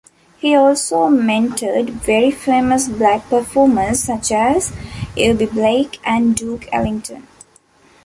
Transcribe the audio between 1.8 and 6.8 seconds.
very famous black performers such as Eubie Blake and Duke